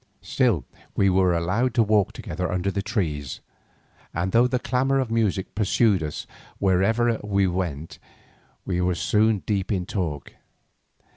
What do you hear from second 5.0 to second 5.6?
music